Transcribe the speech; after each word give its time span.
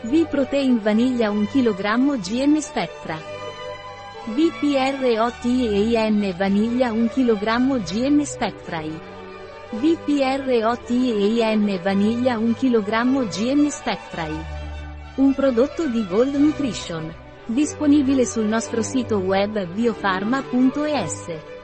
V-Protein 0.00 0.78
vaniglia 0.78 1.32
1 1.32 1.46
kg 1.46 2.20
GM 2.22 2.58
Spectra. 2.58 3.18
VPROTEIN 4.26 6.34
vaniglia 6.38 6.92
1 6.92 7.08
kg 7.08 7.82
GM 7.82 8.22
Spectrai. 8.22 8.92
VPROTEIN 9.72 11.80
vaniglia 11.82 12.38
1 12.38 12.54
kg 12.54 13.26
GM 13.26 13.66
Spectrai. 13.66 14.36
Un 15.16 15.34
prodotto 15.34 15.88
di 15.88 16.06
Gold 16.06 16.36
Nutrition. 16.36 17.12
Disponibile 17.46 18.24
sul 18.24 18.44
nostro 18.44 18.82
sito 18.82 19.18
web 19.18 19.66
biofarma.es. 19.66 21.57